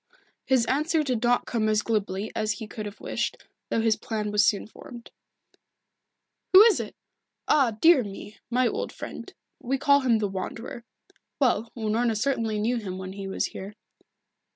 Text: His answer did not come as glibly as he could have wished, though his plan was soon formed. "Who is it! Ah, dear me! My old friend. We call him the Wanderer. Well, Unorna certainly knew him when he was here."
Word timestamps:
His 0.47 0.65
answer 0.65 1.03
did 1.03 1.21
not 1.21 1.45
come 1.45 1.69
as 1.69 1.83
glibly 1.83 2.31
as 2.35 2.53
he 2.53 2.65
could 2.65 2.87
have 2.87 2.99
wished, 2.99 3.37
though 3.69 3.81
his 3.81 3.95
plan 3.95 4.31
was 4.31 4.43
soon 4.43 4.65
formed. 4.65 5.11
"Who 6.53 6.63
is 6.63 6.79
it! 6.79 6.95
Ah, 7.47 7.77
dear 7.79 8.03
me! 8.03 8.39
My 8.49 8.67
old 8.67 8.91
friend. 8.91 9.31
We 9.59 9.77
call 9.77 9.99
him 9.99 10.17
the 10.17 10.27
Wanderer. 10.27 10.85
Well, 11.39 11.71
Unorna 11.77 12.17
certainly 12.17 12.57
knew 12.59 12.77
him 12.77 12.97
when 12.97 13.13
he 13.13 13.27
was 13.27 13.45
here." 13.45 13.75